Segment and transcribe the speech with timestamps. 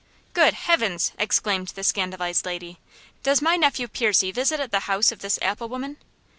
[0.33, 2.79] "Good Heavens!" exclaimed the scandalized lady.
[3.21, 5.97] "Does my nephew Percy visit at the house of this apple woman?"